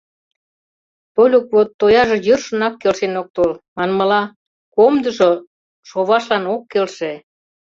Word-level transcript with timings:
Тольык 1.15 1.45
вот 1.55 1.69
тояже 1.79 2.17
йӧршынак 2.27 2.73
келшен 2.81 3.13
ок 3.21 3.27
тол, 3.35 3.51
манмыла, 3.75 4.23
комдыжо 4.75 5.31
шовашлан 5.87 6.43
ок 6.53 6.63
келше. 6.71 7.11